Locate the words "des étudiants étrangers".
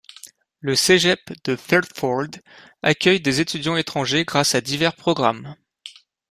3.21-4.25